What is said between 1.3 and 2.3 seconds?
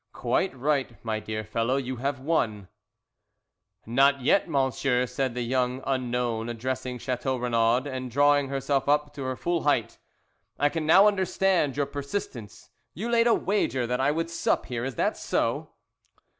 fellow, you have